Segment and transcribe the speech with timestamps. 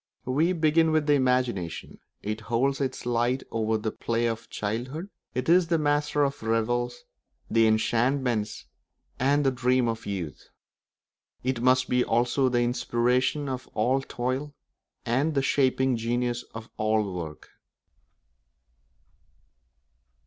[0.25, 5.47] We begin with the imagination; it holds its light over the play of childhood; it
[5.47, 7.03] is the master of the revels,
[7.51, 8.65] the enchantments,
[9.19, 10.49] and the dreams of youth;
[11.43, 14.55] it must be also the inspiration of all toil
[15.05, 17.49] and the shaping genius of all work.